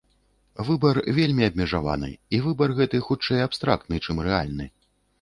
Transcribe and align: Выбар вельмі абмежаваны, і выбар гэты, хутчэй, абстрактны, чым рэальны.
Выбар 0.69 0.99
вельмі 1.17 1.43
абмежаваны, 1.49 2.11
і 2.39 2.41
выбар 2.49 2.75
гэты, 2.83 3.05
хутчэй, 3.11 3.47
абстрактны, 3.49 4.05
чым 4.09 4.27
рэальны. 4.31 4.65